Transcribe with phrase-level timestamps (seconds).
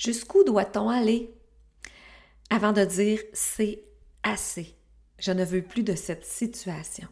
[0.00, 1.30] Jusqu'où doit-on aller?
[2.48, 3.84] Avant de dire c'est
[4.22, 4.74] assez?
[5.18, 7.06] Je ne veux plus de cette situation.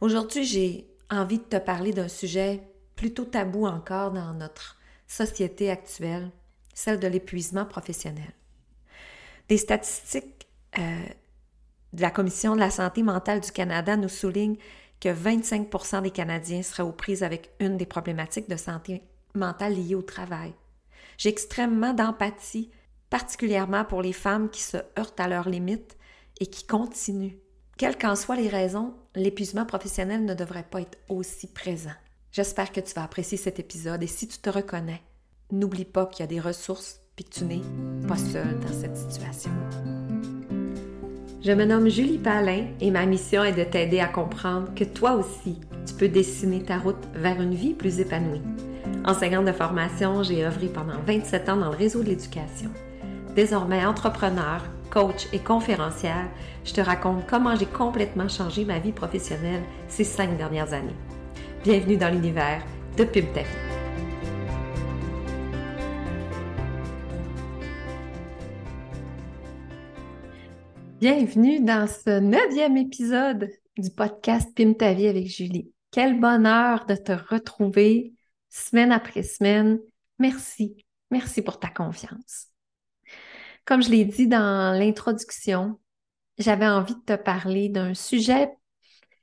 [0.00, 2.62] Aujourd'hui, j'ai envie de te parler d'un sujet
[2.96, 6.30] plutôt tabou encore dans notre société actuelle,
[6.72, 8.32] celle de l'épuisement professionnel.
[9.50, 10.46] Des statistiques
[10.78, 11.04] euh,
[11.92, 14.56] de la Commission de la santé mentale du Canada nous soulignent
[15.00, 19.02] que 25% des Canadiens seraient aux prises avec une des problématiques de santé
[19.34, 20.54] mentale liées au travail.
[21.18, 22.70] J'ai extrêmement d'empathie,
[23.10, 25.96] particulièrement pour les femmes qui se heurtent à leurs limites
[26.40, 27.36] et qui continuent.
[27.76, 31.92] Quelles qu'en soient les raisons, l'épuisement professionnel ne devrait pas être aussi présent.
[32.30, 35.02] J'espère que tu vas apprécier cet épisode et si tu te reconnais,
[35.50, 37.62] n'oublie pas qu'il y a des ressources puis que tu n'es
[38.06, 39.50] pas seule dans cette situation.
[41.42, 45.14] Je me nomme Julie Palin et ma mission est de t'aider à comprendre que toi
[45.14, 48.42] aussi, tu peux dessiner ta route vers une vie plus épanouie.
[49.08, 52.68] Enseignante de formation, j'ai œuvré pendant 27 ans dans le réseau de l'éducation.
[53.34, 56.28] Désormais entrepreneur, coach et conférencière,
[56.62, 60.94] je te raconte comment j'ai complètement changé ma vie professionnelle ces cinq dernières années.
[61.64, 62.62] Bienvenue dans l'univers
[62.98, 63.20] de Ta
[71.00, 75.72] Bienvenue dans ce neuvième épisode du podcast Pim ta vie avec Julie.
[75.92, 78.12] Quel bonheur de te retrouver
[78.50, 79.78] semaine après semaine.
[80.18, 82.46] Merci, merci pour ta confiance.
[83.64, 85.78] Comme je l'ai dit dans l'introduction,
[86.38, 88.50] j'avais envie de te parler d'un sujet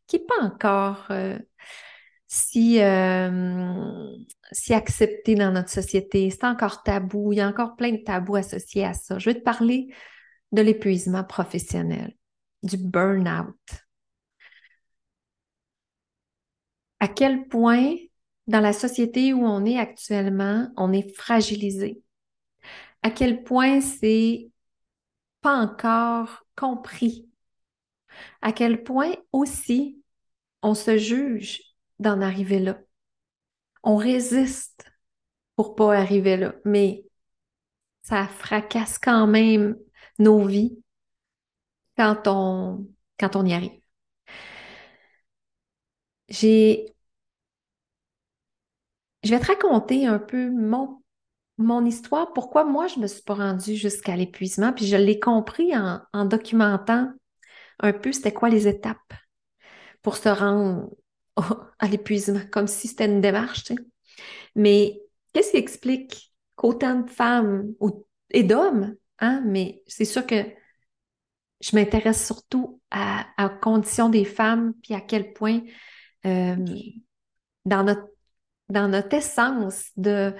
[0.07, 1.39] qui n'est pas encore euh,
[2.27, 4.07] si, euh,
[4.51, 6.29] si accepté dans notre société.
[6.29, 7.33] C'est encore tabou.
[7.33, 9.19] Il y a encore plein de tabous associés à ça.
[9.19, 9.87] Je vais te parler
[10.51, 12.15] de l'épuisement professionnel,
[12.63, 13.55] du burn-out.
[16.99, 17.95] À quel point,
[18.47, 22.01] dans la société où on est actuellement, on est fragilisé.
[23.03, 24.49] À quel point c'est
[25.41, 27.29] pas encore compris.
[28.41, 30.01] À quel point aussi
[30.61, 31.61] on se juge
[31.99, 32.79] d'en arriver là.
[33.83, 34.85] On résiste
[35.55, 37.05] pour pas arriver là, mais
[38.03, 39.77] ça fracasse quand même
[40.19, 40.77] nos vies
[41.97, 42.87] quand on,
[43.19, 43.81] quand on y arrive.
[46.29, 46.94] J'ai,
[49.25, 51.01] je vais te raconter un peu mon,
[51.57, 55.75] mon histoire, pourquoi moi je me suis pas rendue jusqu'à l'épuisement, puis je l'ai compris
[55.75, 57.11] en, en documentant
[57.79, 59.13] un peu c'était quoi les étapes
[60.01, 60.89] pour se rendre
[61.79, 63.81] à l'épuisement, comme si c'était une démarche, tu sais.
[64.55, 65.01] Mais
[65.33, 67.73] qu'est-ce qui explique qu'autant de femmes
[68.31, 69.41] et d'hommes Hein?
[69.45, 70.45] Mais c'est sûr que
[71.61, 75.61] je m'intéresse surtout à, à, conditions des femmes, puis à quel point
[76.25, 76.55] euh,
[77.65, 78.07] dans, notre,
[78.69, 80.33] dans notre essence de,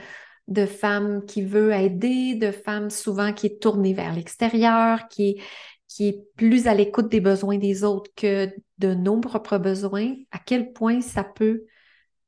[0.47, 5.41] de femme qui veut aider, de femme souvent qui est tournée vers l'extérieur, qui est,
[5.88, 10.40] qui est plus à l'écoute des besoins des autres que de nos propres besoins, à
[10.40, 11.66] quel point ça peut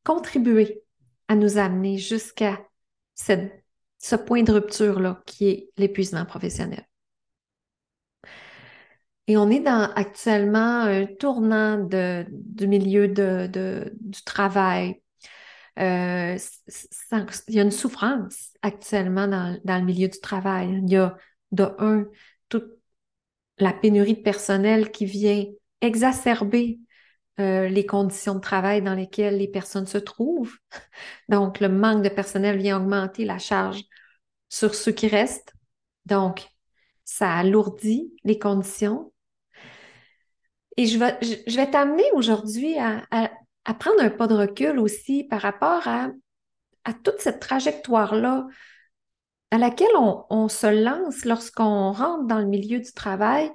[0.03, 0.83] contribuer
[1.27, 2.59] à nous amener jusqu'à
[3.15, 6.87] ce point de rupture-là qui est l'épuisement professionnel.
[9.27, 15.01] Et on est dans actuellement un tournant de, du milieu de, du travail.
[15.77, 16.37] Euh,
[17.47, 20.79] il y a une souffrance actuellement dans, dans, le milieu du travail.
[20.83, 21.15] Il y a
[21.51, 22.05] de un,
[22.49, 22.65] toute
[23.59, 25.45] la pénurie de personnel qui vient
[25.81, 26.79] exacerber
[27.39, 30.55] euh, les conditions de travail dans lesquelles les personnes se trouvent.
[31.29, 33.83] Donc, le manque de personnel vient augmenter la charge
[34.49, 35.53] sur ceux qui restent.
[36.05, 36.47] Donc,
[37.05, 39.13] ça alourdit les conditions.
[40.77, 43.31] Et je vais, je, vais t'amener aujourd'hui à, à,
[43.73, 46.09] prendre un pas de recul aussi par rapport à,
[46.85, 48.47] à toute cette trajectoire-là
[49.51, 53.51] à laquelle on, on se lance lorsqu'on rentre dans le milieu du travail,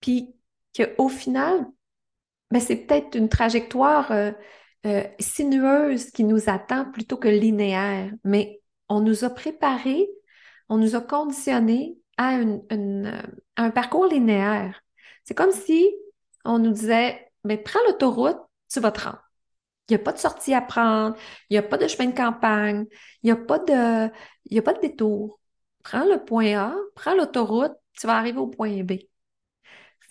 [0.00, 0.34] puis
[0.74, 1.66] qu'au final,
[2.50, 4.32] mais c'est peut-être une trajectoire euh,
[4.86, 8.10] euh, sinueuse qui nous attend plutôt que linéaire.
[8.24, 10.08] Mais on nous a préparé,
[10.68, 13.22] on nous a conditionnés à, euh,
[13.56, 14.82] un parcours linéaire.
[15.24, 15.90] C'est comme si
[16.44, 18.38] on nous disait, mais prends l'autoroute,
[18.68, 19.22] tu vas te rendre.
[19.88, 21.16] Il n'y a pas de sortie à prendre,
[21.50, 22.86] il n'y a pas de chemin de campagne,
[23.22, 25.40] il n'y a, pas de, a pas de détour.
[25.82, 28.92] Prends le point A, prends l'autoroute, tu vas arriver au point B.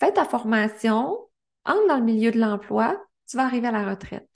[0.00, 1.28] Fais ta formation,
[1.64, 4.28] entre dans le milieu de l'emploi, tu vas arriver à la retraite.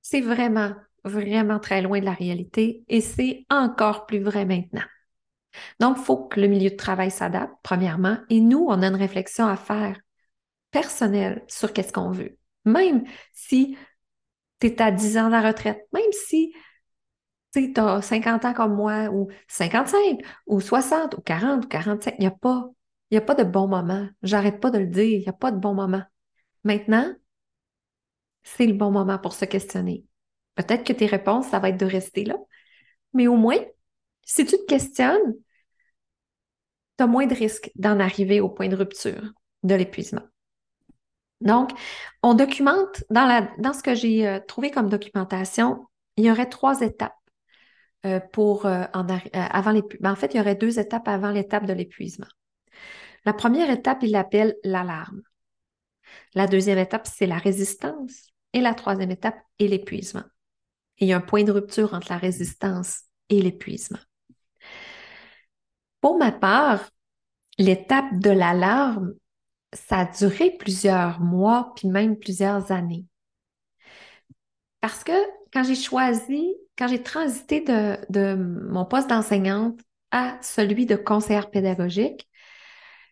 [0.00, 4.82] C'est vraiment, vraiment très loin de la réalité et c'est encore plus vrai maintenant.
[5.80, 8.96] Donc, il faut que le milieu de travail s'adapte, premièrement, et nous, on a une
[8.96, 10.00] réflexion à faire
[10.70, 12.38] personnelle sur qu'est-ce qu'on veut.
[12.64, 13.76] Même si
[14.60, 16.52] tu es à 10 ans de la retraite, même si
[17.52, 22.14] tu as 50 ans comme moi, ou 55, ou 60, ou 40, ou 45.
[22.18, 22.70] Il n'y a pas,
[23.10, 24.08] il a pas de bon moment.
[24.22, 25.18] J'arrête pas de le dire.
[25.18, 26.02] Il n'y a pas de bon moment.
[26.64, 27.12] Maintenant,
[28.42, 30.04] c'est le bon moment pour se questionner.
[30.54, 32.36] Peut-être que tes réponses, ça va être de rester là,
[33.14, 33.58] mais au moins,
[34.22, 35.34] si tu te questionnes,
[36.98, 39.32] tu as moins de risques d'en arriver au point de rupture
[39.62, 40.22] de l'épuisement.
[41.42, 41.70] Donc,
[42.22, 45.86] on documente, dans, ce que j'ai euh, trouvé comme documentation,
[46.16, 47.16] il y aurait trois étapes
[48.06, 50.08] euh, pour euh, avant l'épuisement.
[50.08, 52.28] Ben, en fait, il y aurait deux étapes avant l'étape de l'épuisement.
[53.24, 55.22] La première étape, il l'appelle l'alarme.
[56.34, 58.28] La deuxième étape, c'est la résistance.
[58.52, 60.24] Et la troisième étape est l'épuisement.
[60.98, 63.98] il y a un point de rupture entre la résistance et l'épuisement.
[66.00, 66.90] Pour ma part,
[67.58, 69.14] l'étape de l'alarme,
[69.72, 73.06] ça a duré plusieurs mois, puis même plusieurs années.
[74.80, 75.12] Parce que
[75.52, 79.80] quand j'ai choisi, quand j'ai transité de, mon poste d'enseignante
[80.10, 82.28] à celui de conseillère pédagogique,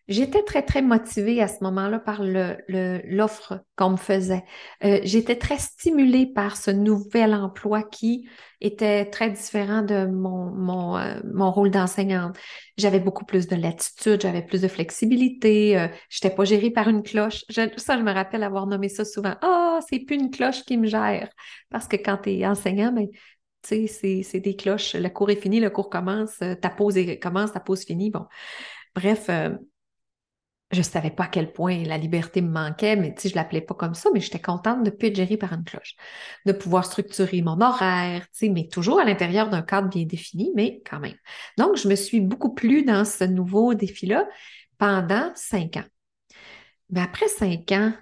[0.07, 4.43] J'étais très, très motivée à ce moment-là par l'offre le, qu'on me faisait.
[4.83, 8.27] Euh, j'étais très stimulée par ce nouvel emploi qui
[8.59, 12.35] était très différent de mon, mon, euh, mon rôle d'enseignante.
[12.77, 16.89] J'avais beaucoup plus de latitude, j'avais plus de flexibilité, euh, je n'étais pas gérée par
[16.89, 17.45] une cloche.
[17.49, 19.35] ça, je me rappelle avoir nommé ça souvent.
[19.41, 21.29] Ah, c'est plus une cloche qui me gère.
[21.69, 23.07] Parce que quand tu es enseignant, ben,
[23.61, 24.95] tu sais, c'est des cloches.
[24.95, 28.09] Le cours est fini, le cours commence, ta pause commence, ta pause finit.
[28.09, 28.25] Bon.
[28.95, 29.29] Bref,
[30.71, 33.35] je ne savais pas à quel point la liberté me manquait, mais tu sais, je
[33.35, 35.95] l'appelais pas comme ça, mais j'étais contente de ne plus être gérée par une cloche,
[36.45, 40.99] de pouvoir structurer mon horaire, mais toujours à l'intérieur d'un cadre bien défini, mais quand
[40.99, 41.17] même.
[41.57, 44.27] Donc, je me suis beaucoup plu dans ce nouveau défi-là
[44.77, 45.85] pendant cinq ans.
[46.89, 47.93] Mais après cinq ans,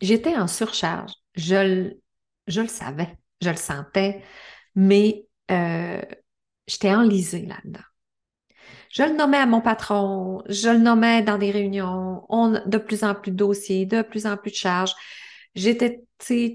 [0.00, 1.12] j'étais en surcharge.
[1.34, 1.92] Je,
[2.46, 4.22] je le savais, je le sentais,
[4.74, 6.02] mais euh,
[6.66, 7.87] j'étais enlisée là-dedans.
[8.90, 13.04] Je le nommais à mon patron, je le nommais dans des réunions, on de plus
[13.04, 14.94] en plus de dossiers, de plus en plus de charges.
[15.54, 16.04] J'étais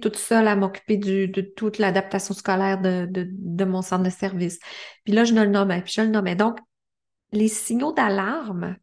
[0.01, 4.59] toute seule à m'occuper de toute l'adaptation scolaire de, mon centre de service.
[5.03, 6.35] Puis là, je le nommais, puis je le nommais.
[6.35, 6.59] Donc,
[7.31, 8.75] les signaux d'alarme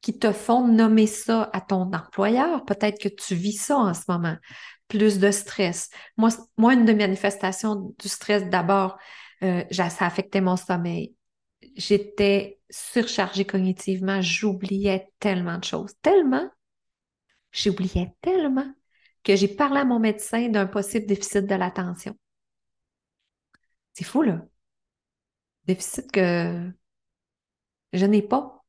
[0.00, 4.02] qui te font nommer ça à ton employeur, peut-être que tu vis ça en ce
[4.08, 4.36] moment,
[4.86, 5.90] plus de stress.
[6.16, 8.96] Moi, moi une de mes manifestations du stress, d'abord,
[9.42, 11.14] euh, ça affectait mon sommeil
[11.78, 16.50] j'étais surchargée cognitivement, j'oubliais tellement de choses, tellement,
[17.52, 18.70] j'oubliais tellement
[19.24, 22.14] que j'ai parlé à mon médecin d'un possible déficit de l'attention.
[23.94, 24.44] C'est fou, là.
[25.66, 26.70] Déficit que
[27.92, 28.64] je n'ai pas.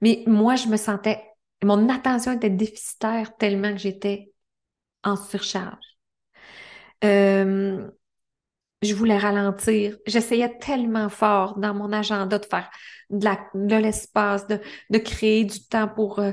[0.00, 1.22] Mais moi, je me sentais,
[1.62, 4.32] mon attention était déficitaire tellement que j'étais
[5.02, 5.84] en surcharge.
[7.04, 7.90] Euh,
[8.82, 9.96] je voulais ralentir.
[10.06, 12.70] J'essayais tellement fort dans mon agenda de faire
[13.10, 16.32] de l'espace, de, créer du temps pour, euh,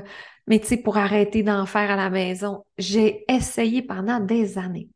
[0.84, 2.64] pour arrêter d'en faire à la maison.
[2.78, 4.88] J'ai essayé pendant des années.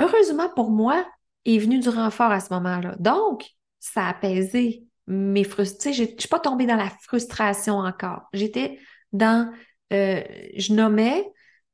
[0.00, 1.06] Heureusement pour moi,
[1.44, 2.96] est venu du renfort à ce moment-là.
[2.98, 3.44] Donc,
[3.78, 6.04] ça a apaisé mes frustrations.
[6.04, 8.22] Je ne suis pas tombée dans la frustration encore.
[8.32, 8.78] J'étais
[9.12, 9.50] dans,
[9.92, 10.22] euh,
[10.56, 11.24] je nommais,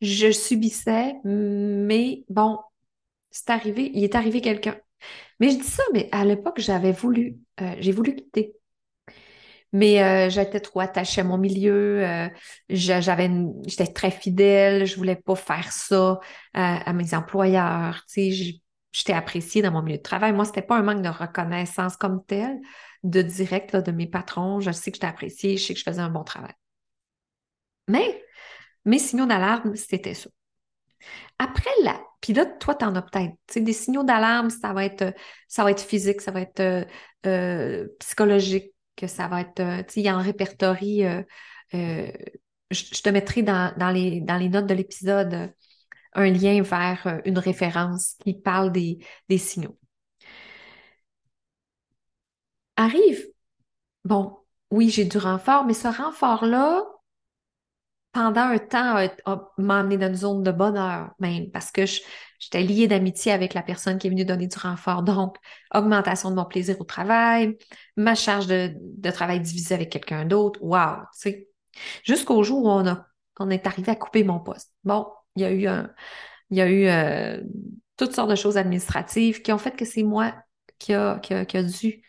[0.02, 2.58] je subissais, mais bon,
[3.32, 4.76] c'est arrivé, il est arrivé quelqu'un.
[5.40, 8.54] Mais je dis ça, mais à l'époque, j'avais voulu, euh, j'ai voulu quitter.
[9.72, 12.28] Mais euh, j'étais trop attachée à mon milieu, euh,
[12.68, 13.30] j'avais
[13.66, 16.20] j'étais très fidèle, je voulais pas faire ça
[16.52, 18.04] à mes employeurs.
[18.06, 18.60] Tu sais,
[18.92, 20.32] j'étais appréciée dans mon milieu de travail.
[20.32, 22.60] Moi, c'était pas un manque de reconnaissance comme tel,
[23.02, 24.60] de direct de mes patrons.
[24.60, 26.52] Je sais que j'étais appréciée, je sais que je faisais un bon travail.
[27.88, 28.22] Mais
[28.84, 30.30] mes signaux d'alarme, c'était ça.
[31.42, 32.00] Après la.
[32.20, 33.34] Puis là, toi, tu en as peut-être.
[33.56, 35.12] Des signaux d'alarme, ça va être
[35.48, 36.84] ça va être physique, ça va être euh,
[37.26, 38.72] euh, psychologique,
[39.06, 39.60] ça va être.
[39.60, 41.02] Euh, il y a un répertorie.
[41.72, 45.52] je, te mettrai dans, les, dans les notes de l'épisode
[46.14, 49.76] un lien vers une référence qui parle des, des signaux.
[52.76, 53.26] Arrive,
[54.04, 54.38] bon,
[54.70, 56.84] oui, j'ai du renfort, mais ce renfort-là,
[58.12, 58.96] pendant un temps,
[59.58, 63.62] m'a amené dans une zone de bonheur même, parce que j'étais liée d'amitié avec la
[63.62, 65.02] personne qui est venue donner du renfort.
[65.02, 65.36] Donc,
[65.74, 67.56] augmentation de mon plaisir au travail,
[67.96, 70.62] ma charge de, travail divisée avec quelqu'un d'autre.
[70.62, 71.04] Wow!
[71.14, 71.48] Tu sais,
[72.04, 73.06] jusqu'au jour où on, a,
[73.40, 74.72] on est arrivé à couper mon poste.
[74.84, 75.90] Bon, il y a eu un,
[76.50, 77.42] il y a eu euh,
[77.96, 80.34] toutes sortes de choses administratives qui ont fait que c'est moi
[80.78, 82.02] qui a, qui a, qui a dû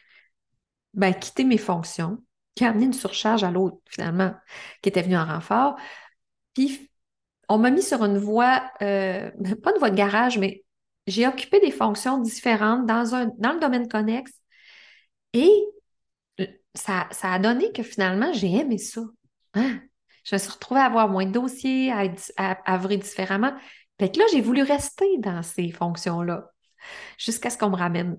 [0.94, 2.22] ben, quitter mes fonctions
[2.56, 4.34] qui a amené une surcharge à l'autre, finalement,
[4.82, 5.76] qui était venu en renfort.
[6.54, 6.90] Puis,
[7.50, 9.32] on m'a mis sur une voie, euh,
[9.64, 10.64] pas une voie de garage, mais
[11.08, 14.34] j'ai occupé des fonctions différentes dans, un, dans le domaine connexe
[15.34, 15.52] et
[16.76, 19.02] ça, ça a donné que finalement, j'ai aimé ça.
[19.54, 19.80] Hein?
[20.24, 22.06] Je me suis retrouvée à avoir moins de dossiers, à,
[22.38, 23.54] à, à différemment.
[24.00, 26.52] Fait que là, j'ai voulu rester dans ces fonctions-là
[27.18, 28.18] jusqu'à ce qu'on me ramène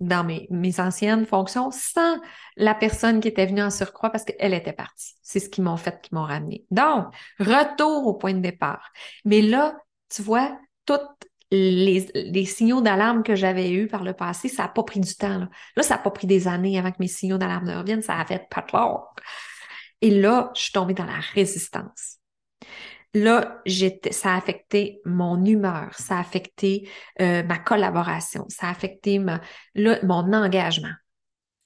[0.00, 2.18] dans mes, mes, anciennes fonctions sans
[2.56, 5.14] la personne qui était venue en surcroît parce qu'elle était partie.
[5.22, 6.64] C'est ce qu'ils m'ont fait, qui m'ont ramené.
[6.70, 7.06] Donc,
[7.38, 8.92] retour au point de départ.
[9.24, 9.76] Mais là,
[10.08, 11.02] tu vois, toutes
[11.50, 15.14] les, les signaux d'alarme que j'avais eus par le passé, ça n'a pas pris du
[15.14, 15.38] temps.
[15.38, 15.48] Là.
[15.76, 18.02] là ça n'a pas pris des années avant que mes signaux d'alarme ne reviennent.
[18.02, 18.64] Ça a fait pas
[20.00, 22.18] Et là, je suis tombée dans la résistance.
[23.14, 23.62] Là,
[24.10, 30.32] ça a affecté mon humeur, ça a affecté euh, ma collaboration, ça a affecté mon
[30.32, 30.92] engagement.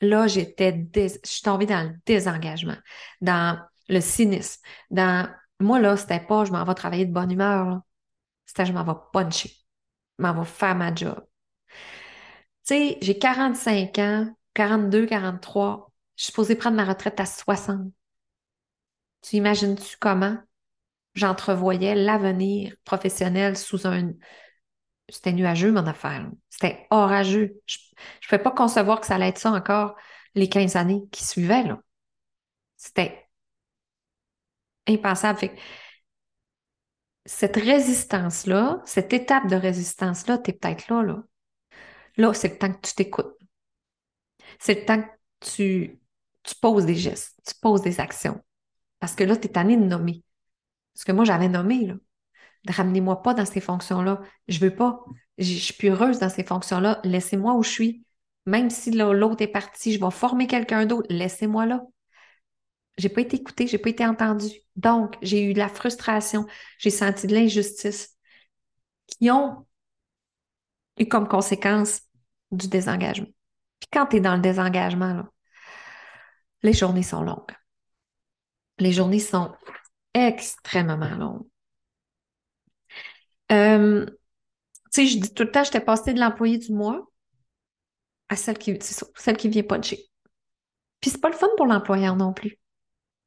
[0.00, 2.76] Là, j'étais, je suis tombée dans le désengagement,
[3.20, 3.58] dans
[3.88, 5.28] le cynisme, dans,
[5.60, 7.80] moi, là, c'était pas je m'en vais travailler de bonne humeur,
[8.46, 9.50] c'était je m'en vais puncher,
[10.18, 11.24] je m'en vais faire ma job.
[12.64, 17.92] Tu sais, j'ai 45 ans, 42, 43, je suis supposée prendre ma retraite à 60.
[19.22, 20.38] Tu imagines-tu comment?
[21.14, 24.12] J'entrevoyais l'avenir professionnel sous un...
[25.08, 26.30] C'était nuageux, mon affaire.
[26.48, 27.60] C'était orageux.
[27.66, 29.94] Je ne pouvais pas concevoir que ça allait être ça encore
[30.34, 31.64] les 15 années qui suivaient.
[32.76, 33.28] C'était
[34.86, 35.50] impensable.
[37.24, 41.22] cette résistance-là, cette étape de résistance-là, tu es peut-être là, là.
[42.16, 43.36] Là, c'est le temps que tu t'écoutes.
[44.58, 45.08] C'est le temps que
[45.40, 46.00] tu,
[46.42, 48.42] tu poses des gestes, tu poses des actions.
[49.00, 50.22] Parce que là, tu es tanné de nommer.
[50.94, 51.94] Ce que moi, j'avais nommé, là.
[52.68, 54.20] Ramenez-moi pas dans ces fonctions-là.
[54.46, 55.04] Je veux pas.
[55.38, 57.00] Je suis plus heureuse dans ces fonctions-là.
[57.02, 58.04] Laissez-moi où je suis.
[58.46, 61.08] Même si l'autre est parti, je vais former quelqu'un d'autre.
[61.10, 61.82] Laissez-moi là.
[62.98, 64.60] J'ai pas été écoutée, j'ai pas été entendue.
[64.76, 66.46] Donc, j'ai eu de la frustration,
[66.78, 68.16] j'ai senti de l'injustice
[69.06, 69.66] qui ont
[70.98, 72.02] eu comme conséquence
[72.50, 73.28] du désengagement.
[73.80, 75.30] Puis quand tu es dans le désengagement, là,
[76.62, 77.56] les journées sont longues.
[78.78, 79.52] Les journées sont
[80.14, 81.46] extrêmement longue.
[83.50, 84.06] Euh,
[84.92, 87.06] tu sais, je dis tout le temps, j'étais passée de l'employé du mois
[88.28, 89.98] à celle qui, celle qui vient puncher.
[91.00, 92.58] Puis c'est pas le fun pour l'employeur non plus.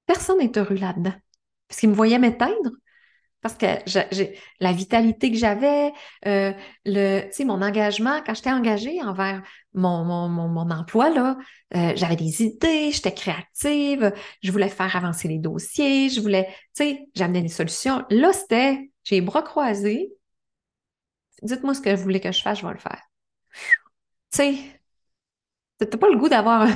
[0.05, 1.13] Personne n'est heureux là-dedans.
[1.67, 2.71] Parce qu'il me voyait m'éteindre.
[3.41, 3.65] Parce que
[4.59, 5.91] la vitalité que j'avais,
[6.25, 6.51] euh,
[7.45, 9.43] mon engagement, quand j'étais engagée envers
[9.75, 11.37] mon, mon, mon, emploi, là,
[11.75, 16.83] euh, j'avais des idées, j'étais créative, je voulais faire avancer les dossiers, je voulais, tu
[16.83, 18.05] sais, j'amenais des solutions.
[18.09, 20.11] Là, c'était, j'ai les bras croisés.
[21.41, 23.01] Dites-moi ce que vous voulez que je fasse, je vais le faire.
[24.31, 24.81] Tu sais,
[25.79, 26.67] t'as pas le goût d'avoir,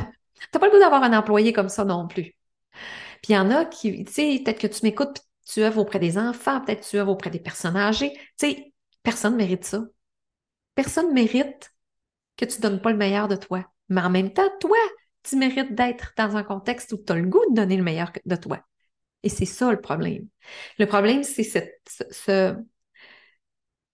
[0.52, 2.36] t'as pas le goût d'avoir un employé comme ça non plus.
[3.22, 6.00] Puis il y en a qui, tu sais, peut-être que tu m'écoutes, tu œuvres auprès
[6.00, 8.14] des enfants, peut-être tu œuvres auprès des personnes âgées.
[8.38, 9.84] Tu sais, personne ne mérite ça.
[10.76, 11.74] Personne ne mérite
[12.40, 13.66] que tu ne donnes pas le meilleur de toi.
[13.90, 14.78] Mais en même temps, toi,
[15.24, 18.12] tu mérites d'être dans un contexte où tu as le goût de donner le meilleur
[18.26, 18.62] de toi.
[19.24, 20.28] Et c'est ça le problème.
[20.78, 21.82] Le problème, c'est cette,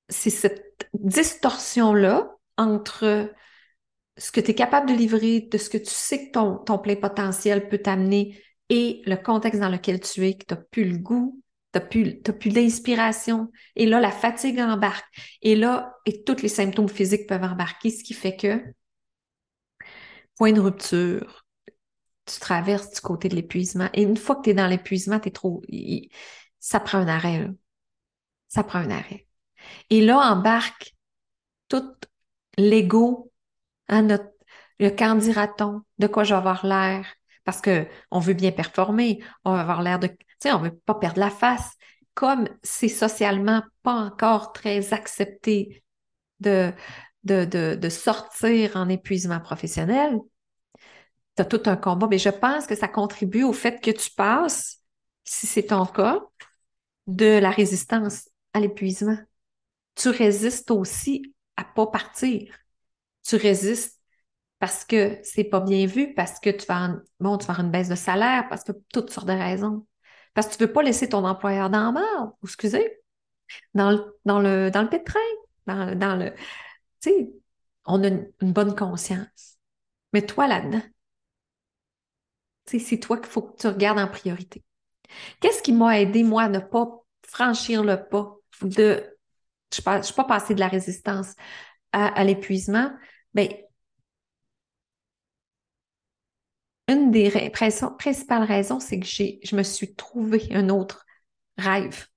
[0.09, 3.31] cette distorsion-là entre
[4.17, 6.77] ce que tu es capable de livrer, de ce que tu sais que ton, ton
[6.77, 10.85] plein potentiel peut t'amener et le contexte dans lequel tu es, que tu n'as plus
[10.85, 11.41] le goût
[11.79, 13.51] tu n'as plus, d'inspiration.
[13.75, 15.05] Et là, la fatigue embarque.
[15.41, 18.61] Et là, et tous les symptômes physiques peuvent embarquer, ce qui fait que,
[20.35, 21.45] point de rupture,
[22.25, 23.89] tu traverses du côté de l'épuisement.
[23.93, 25.61] Et une fois que tu es dans l'épuisement, tu es trop.
[26.59, 27.47] Ça prend un arrêt.
[28.47, 29.27] Ça prend un arrêt.
[29.89, 30.95] Et là, embarque
[31.67, 31.83] tout
[32.57, 33.31] l'ego,
[33.89, 37.05] le quand dira-t-on, de quoi je vais avoir l'air,
[37.43, 40.09] parce qu'on veut bien performer, on va avoir l'air de
[40.49, 41.71] sais, on veut pas perdre la face.
[42.13, 45.83] Comme c'est socialement pas encore très accepté
[46.39, 46.71] de,
[47.23, 50.19] de, sortir en épuisement professionnel,
[51.35, 52.07] tu as tout un combat.
[52.09, 54.81] Mais je pense que ça contribue au fait que tu passes,
[55.23, 56.21] si c'est ton cas,
[57.07, 59.17] de la résistance à l'épuisement.
[59.95, 62.53] Tu résistes aussi à pas partir.
[63.23, 64.01] Tu résistes
[64.59, 67.71] parce que c'est pas bien vu, parce que tu vas, bon, tu vas avoir une
[67.71, 69.85] baisse de salaire, parce que toutes sortes de raisons.
[70.35, 73.01] Parce que tu ne veux pas laisser ton employeur dans la merde, excusez,
[73.73, 75.19] dans le, dans le, dans le pétrin,
[75.65, 76.31] dans, dans le.
[77.01, 77.31] Tu sais,
[77.85, 79.57] on a une, bonne conscience.
[80.13, 80.83] Mais toi là-dedans,
[82.65, 84.63] c'est toi qu'il faut que tu regardes en priorité.
[85.39, 86.87] Qu'est-ce qui m'a aidé, moi, à ne pas
[87.25, 89.03] franchir le pas de.
[89.73, 91.33] Je ne suis pas passée de la résistance
[91.91, 92.91] à, à l'épuisement?
[93.33, 93.47] Bien,
[96.87, 101.05] une des principales raisons, c'est que je me suis trouvé un autre
[101.57, 102.07] rêve.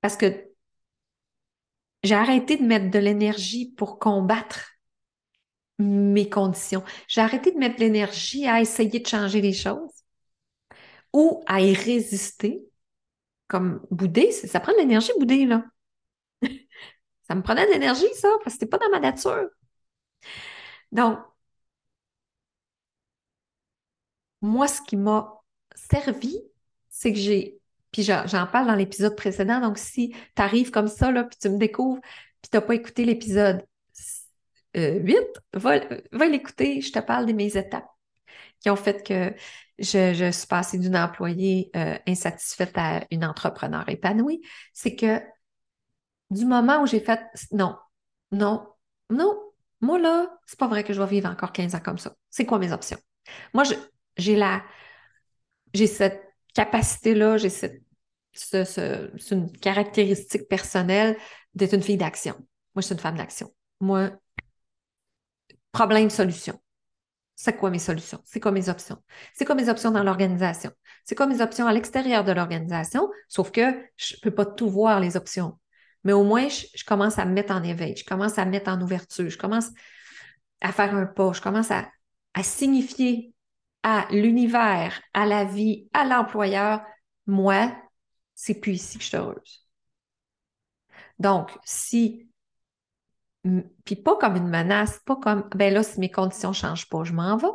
[0.00, 0.50] Parce que
[2.02, 4.70] j'ai arrêté de mettre de l'énergie pour combattre
[5.78, 6.82] mes conditions.
[7.08, 9.90] J'ai arrêté de mettre de l'énergie à essayer de changer les choses
[11.12, 12.62] ou à y résister.
[13.48, 15.64] Comme bouder, ça prend de l'énergie, bouder, là.
[17.28, 19.48] ça me prenait de l'énergie, ça, parce que c'était pas dans ma nature.
[20.92, 21.18] Donc,
[24.42, 25.40] moi, ce qui m'a
[25.74, 26.36] servi,
[26.88, 27.60] c'est que j'ai,
[27.92, 31.48] puis j'en parle dans l'épisode précédent, donc si tu arrives comme ça, là, puis tu
[31.48, 32.00] me découvres,
[32.40, 33.64] puis tu n'as pas écouté l'épisode
[34.74, 37.88] 8, euh, va, l'écouter, je te parle de mes étapes
[38.60, 39.34] qui ont fait que
[39.78, 44.42] je, suis passée d'une employée euh, insatisfaite à une entrepreneur épanouie.
[44.74, 45.20] C'est que
[46.30, 47.20] du moment où j'ai fait
[47.52, 47.76] non,
[48.30, 48.68] non,
[49.08, 49.36] non,
[49.80, 52.14] moi là, c'est pas vrai que je vais vivre encore 15 ans comme ça.
[52.28, 52.98] C'est quoi mes options?
[53.54, 53.64] Moi,
[54.16, 54.62] j'ai la
[55.74, 56.22] j'ai cette
[56.54, 57.82] capacité-là, j'ai cette
[58.32, 61.16] c'est une caractéristique personnelle
[61.54, 62.34] d'être une fille d'action.
[62.74, 63.52] Moi, je suis une femme d'action.
[63.80, 64.10] Moi,
[65.72, 66.60] problème, solution.
[67.34, 68.20] C'est quoi mes solutions?
[68.24, 68.98] C'est quoi mes options?
[69.34, 70.70] C'est quoi mes options dans l'organisation?
[71.04, 73.08] C'est quoi mes options à l'extérieur de l'organisation?
[73.28, 73.62] Sauf que
[73.96, 75.58] je ne peux pas tout voir les options.
[76.04, 78.70] Mais au moins, je, commence à me mettre en éveil, je commence à me mettre
[78.70, 79.68] en ouverture, je commence
[80.60, 81.90] à faire un pas, je commence à,
[82.34, 83.32] à signifier
[83.82, 86.82] à l'univers, à la vie, à l'employeur,
[87.26, 87.74] moi,
[88.34, 89.66] c'est plus ici que je suis heureuse.
[91.18, 92.28] Donc, si,
[93.84, 97.04] puis pas comme une menace, pas comme, ben là, si mes conditions ne changent pas,
[97.04, 97.46] je m'en vais,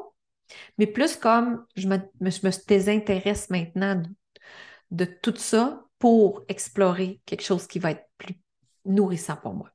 [0.77, 4.03] mais plus comme je me, je me désintéresse maintenant
[4.91, 8.35] de, tout ça pour explorer quelque chose qui va être plus
[8.85, 9.71] nourrissant pour moi.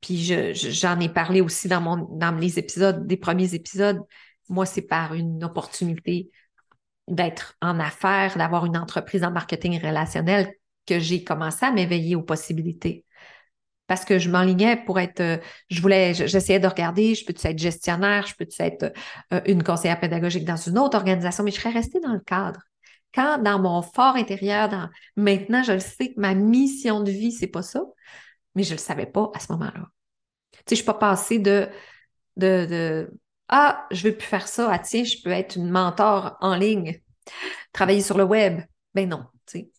[0.00, 0.18] Puis
[0.54, 4.02] j'en ai parlé aussi dans, mon, dans les épisodes, des premiers épisodes,
[4.48, 6.30] moi, c'est par une opportunité
[7.08, 10.52] d'être en affaires, d'avoir une entreprise en marketing relationnel
[10.86, 13.04] que j'ai commencé à m'éveiller aux possibilités.
[13.86, 15.38] Parce que je m'enlignais pour être, euh,
[15.70, 18.92] je voulais, j'essayais de regarder, je peux-tu être gestionnaire, je peux-tu être
[19.32, 22.60] euh, une conseillère pédagogique dans une autre organisation, mais je serais restée dans le cadre.
[23.14, 27.30] Quand dans mon fort intérieur, dans, maintenant, je le sais que ma mission de vie,
[27.30, 27.80] c'est pas ça,
[28.56, 29.86] mais je le savais pas à ce moment-là.
[30.52, 31.68] Tu sais, je suis pas passée de,
[32.36, 33.10] de, de
[33.48, 34.68] ah, je veux plus faire ça.
[34.70, 37.00] Ah, tiens, je peux être une mentor en ligne,
[37.72, 38.60] travailler sur le web.
[38.94, 39.70] Ben non, tu sais.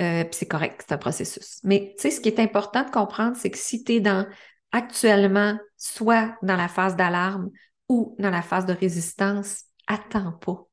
[0.00, 1.60] Euh, c'est correct, c'est un processus.
[1.62, 4.26] Mais tu sais, ce qui est important de comprendre, c'est que si tu es dans
[4.72, 7.50] actuellement, soit dans la phase d'alarme
[7.88, 10.66] ou dans la phase de résistance, attends pas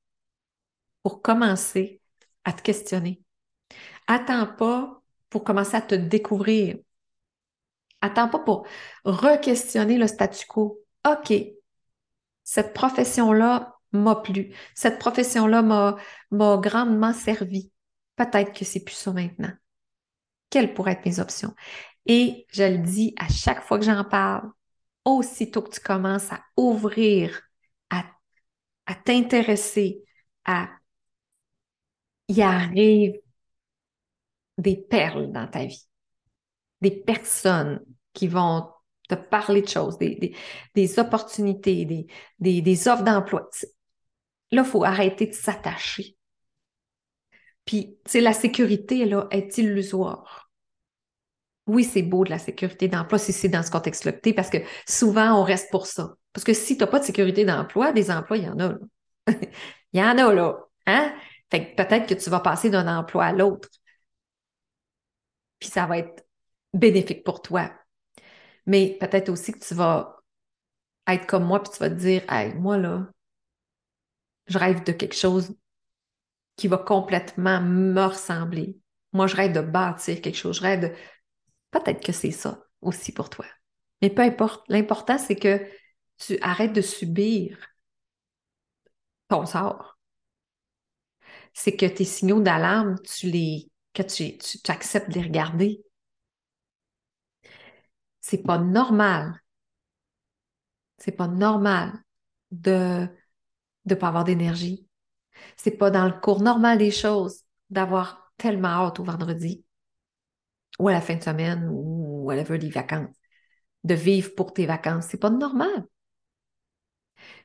[1.03, 2.01] pour commencer
[2.45, 3.21] à te questionner.
[4.07, 6.77] Attends pas pour commencer à te découvrir.
[8.01, 8.65] Attends pas pour
[9.05, 10.79] re-questionner le statu quo.
[11.07, 11.33] OK,
[12.51, 14.53] cette profession-là m'a plu.
[14.75, 17.71] Cette profession-là m'a grandement servi.
[18.17, 19.53] Peut-être que c'est plus ça maintenant.
[20.49, 21.55] Quelles pourraient être mes options?
[22.07, 24.51] Et je le dis à chaque fois que j'en parle,
[25.05, 27.41] aussitôt que tu commences à ouvrir,
[27.89, 28.03] à,
[28.85, 30.03] à t'intéresser,
[30.43, 30.67] à
[32.27, 33.13] y arrive
[34.57, 35.87] des perles dans ta vie,
[36.81, 37.79] des personnes
[38.11, 38.69] qui vont
[39.11, 42.07] de parler de choses, des, opportunités,
[42.39, 43.49] des, offres d'emploi.
[44.51, 46.17] Là, il faut arrêter de s'attacher.
[47.65, 50.51] Puis, sais, la sécurité, là, est illusoire.
[51.67, 55.39] Oui, c'est beau de la sécurité d'emploi si c'est dans ce contexte-là, parce que souvent,
[55.39, 56.15] on reste pour ça.
[56.33, 58.75] Parce que si tu n'as pas de sécurité d'emploi, des emplois, il y en a.
[59.27, 60.57] il y en a, là.
[60.87, 61.13] Hein?
[61.51, 63.69] Fait que peut-être que tu vas passer d'un emploi à l'autre.
[65.59, 66.25] Puis ça va être
[66.73, 67.71] bénéfique pour toi
[68.71, 70.23] mais peut-être aussi que tu vas
[71.05, 73.09] être comme moi, puis tu vas te dire, hey, moi là,
[74.47, 75.53] je rêve de quelque chose
[76.55, 78.77] qui va complètement me ressembler.
[79.11, 80.57] Moi, je rêve de bâtir quelque chose.
[80.57, 80.95] Je rêve de.
[81.71, 83.45] Peut-être que c'est ça aussi pour toi.
[84.01, 84.63] Mais peu importe.
[84.69, 85.67] L'important, c'est que
[86.17, 87.57] tu arrêtes de subir
[89.27, 89.99] ton sort.
[91.53, 93.69] C'est que tes signaux d'alarme, tu les.
[93.93, 95.83] que tu, tu acceptes de les regarder
[98.31, 99.41] c'est pas normal.
[100.97, 101.91] C'est pas normal
[102.51, 103.05] de
[103.85, 104.87] ne pas avoir d'énergie.
[105.57, 109.65] C'est pas dans le cours normal des choses d'avoir tellement hâte au vendredi
[110.79, 113.15] ou à la fin de semaine ou whatever les vacances.
[113.83, 115.07] De vivre pour tes vacances.
[115.09, 115.85] C'est pas normal.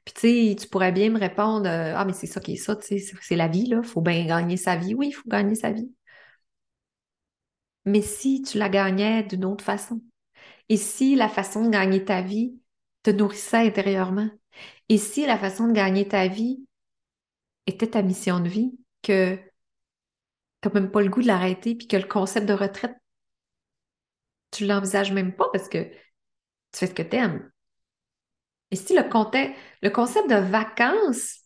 [0.05, 2.57] Puis tu sais, tu pourrais bien me répondre euh, Ah, mais c'est ça qui est
[2.57, 3.81] ça, c'est la vie, là.
[3.83, 4.94] Il faut bien gagner sa vie.
[4.94, 5.90] Oui, il faut gagner sa vie.
[7.87, 10.03] Mais si tu la gagnais d'une autre façon,
[10.68, 12.59] et si la façon de gagner ta vie
[13.02, 14.31] te nourrissait intérieurement?
[14.88, 16.66] Et si la façon de gagner ta vie
[17.66, 19.38] était ta mission de vie, que
[20.61, 22.96] tu n'as même pas le goût de l'arrêter, puis que le concept de retraite
[24.50, 25.90] Tu l'envisages même pas parce que tu
[26.81, 27.50] fais ce que tu aimes.
[28.70, 29.02] Et si le,
[29.83, 31.40] le concept de vacances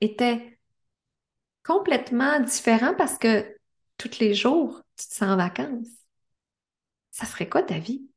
[0.00, 0.58] était
[1.64, 3.56] complètement différent parce que
[3.98, 5.88] tous les jours, tu te sens en vacances,
[7.12, 8.09] ça serait quoi ta vie?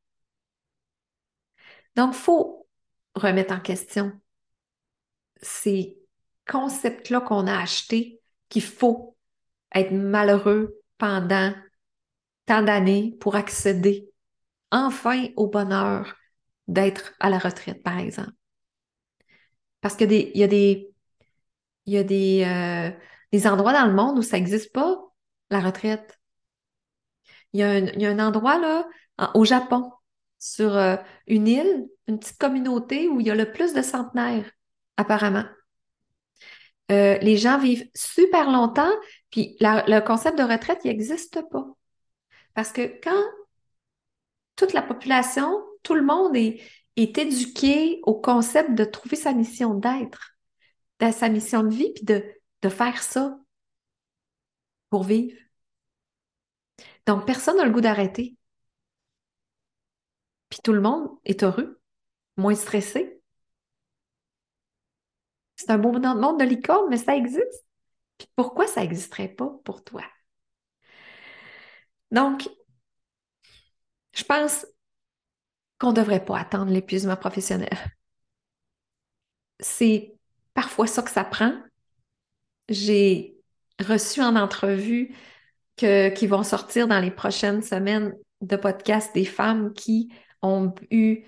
[1.96, 2.68] Donc, il faut
[3.16, 4.20] remettre en question
[5.42, 5.98] ces
[6.48, 9.18] concepts-là qu'on a achetés qu'il faut
[9.74, 11.54] être malheureux pendant
[12.46, 14.10] tant d'années pour accéder
[14.72, 16.16] enfin au bonheur
[16.68, 18.32] d'être à la retraite, par exemple.
[19.82, 20.94] Parce qu'il y a des,
[21.86, 22.92] il y a des, euh,
[23.32, 24.98] des endroits dans le monde où ça n'existe pas,
[25.50, 26.20] la retraite.
[27.54, 28.88] Il y a un, il y a un endroit là,
[29.36, 29.92] au Japon,
[30.44, 34.52] sur euh, une île, une petite communauté où il y a le plus de centenaires,
[34.98, 35.46] apparemment.
[36.92, 38.92] Euh, les gens vivent super longtemps,
[39.30, 41.66] puis le concept de retraite, n'existe pas.
[42.56, 43.24] Parce que quand
[44.58, 46.62] toute la population, tout le monde est,
[46.98, 50.36] est éduqué au concept de trouver sa mission d'être,
[51.00, 52.22] de sa mission de vie, puis de,
[52.62, 53.40] de faire ça
[54.90, 55.40] pour vivre.
[57.08, 58.36] Donc, personne n'a le goût d'arrêter.
[60.54, 61.82] Puis tout le monde est heureux,
[62.38, 63.20] moins stressé.
[65.56, 67.66] C'est un beau monde de licorne, mais ça existe.
[68.20, 70.04] Puis pourquoi ça n'existerait pas pour toi?
[72.12, 72.48] Donc,
[74.14, 74.68] je pense
[75.80, 77.76] qu'on ne devrait pas attendre l'épuisement professionnel.
[79.60, 80.14] C'est
[80.54, 81.60] parfois ça que ça prend.
[82.70, 83.40] J'ai
[83.80, 85.16] reçu en entrevue
[85.78, 90.14] que, qui vont sortir dans les prochaines semaines de podcast des femmes qui
[90.44, 91.24] ont eu,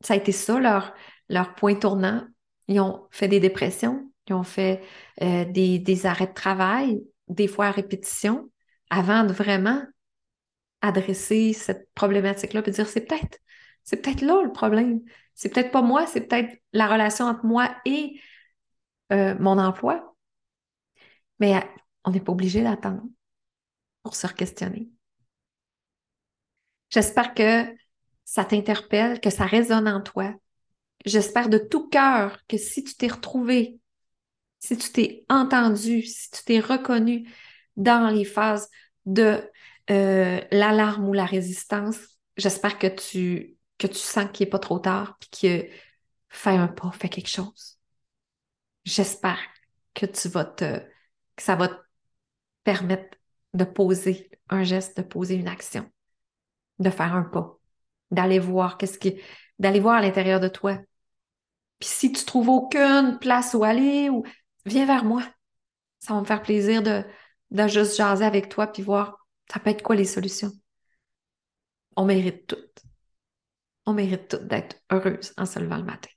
[0.00, 0.94] ça a été ça leur,
[1.28, 2.26] leur point tournant.
[2.68, 4.82] Ils ont fait des dépressions, ils ont fait
[5.22, 8.50] euh, des, des arrêts de travail, des fois à répétition,
[8.90, 9.82] avant de vraiment
[10.80, 13.38] adresser cette problématique-là et dire c'est peut-être,
[13.82, 15.00] c'est peut-être là le problème.
[15.34, 18.20] C'est peut-être pas moi, c'est peut-être la relation entre moi et
[19.12, 20.14] euh, mon emploi.
[21.40, 21.54] Mais
[22.04, 23.02] on n'est pas obligé d'attendre
[24.02, 24.90] pour se questionner.
[26.90, 27.74] J'espère que
[28.34, 30.34] ça t'interpelle, que ça résonne en toi.
[31.06, 33.78] J'espère de tout cœur que si tu t'es retrouvé,
[34.58, 37.32] si tu t'es entendu, si tu t'es reconnu
[37.76, 38.68] dans les phases
[39.06, 39.48] de
[39.88, 41.96] euh, l'alarme ou la résistance,
[42.36, 45.68] j'espère que tu, que tu sens qu'il n'est pas trop tard, puis que
[46.28, 47.78] fais un pas, fais quelque chose.
[48.84, 49.38] J'espère
[49.94, 50.80] que tu vas te,
[51.36, 51.80] que ça va te
[52.64, 53.16] permettre
[53.52, 55.88] de poser un geste, de poser une action,
[56.80, 57.60] de faire un pas,
[58.14, 59.20] d'aller voir qu'est-ce qui,
[59.58, 60.78] d'aller voir à l'intérieur de toi.
[61.78, 64.24] Puis si tu trouves aucune place où aller, ou
[64.66, 65.22] viens vers moi.
[66.00, 67.02] Ça va me faire plaisir de,
[67.50, 70.52] de juste jaser avec toi puis voir ça peut être quoi les solutions?
[71.96, 72.82] On mérite toutes.
[73.86, 76.10] On mérite toutes d'être heureuse en se levant le matin.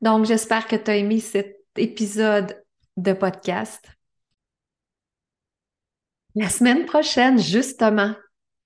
[0.00, 2.64] Donc, j'espère que tu as aimé cet épisode
[2.96, 3.84] de podcast.
[6.34, 8.14] La semaine prochaine, justement,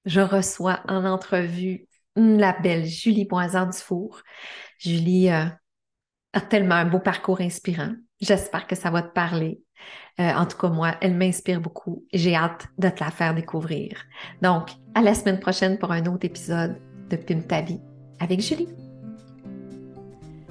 [0.05, 1.87] je reçois en entrevue
[2.17, 4.23] la belle Julie Boisan du Four.
[4.79, 5.47] Julie euh,
[6.33, 7.93] a tellement un beau parcours inspirant.
[8.21, 9.63] J'espère que ça va te parler.
[10.21, 12.05] Euh, en tout cas, moi, elle m'inspire beaucoup.
[12.13, 14.05] J'ai hâte de te la faire découvrir.
[14.43, 16.77] Donc, à la semaine prochaine pour un autre épisode
[17.09, 17.63] de Pim ta
[18.21, 18.69] avec Julie.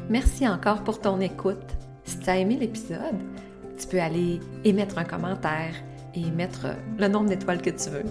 [0.09, 1.77] Merci encore pour ton écoute.
[2.03, 3.19] Si tu as aimé l'épisode,
[3.79, 5.73] tu peux aller émettre un commentaire
[6.13, 8.03] et mettre le nombre d'étoiles que tu veux.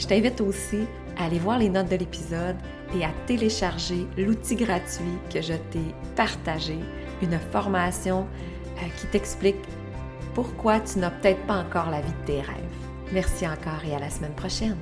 [0.00, 0.86] Je t'invite aussi
[1.18, 2.56] à aller voir les notes de l'épisode
[2.96, 6.78] et à télécharger l'outil gratuit que je t'ai partagé,
[7.20, 8.26] une formation
[8.78, 9.60] euh, qui t'explique
[10.34, 12.56] pourquoi tu n'as peut-être pas encore la vie de tes rêves.
[13.12, 14.76] Merci encore et à la semaine prochaine.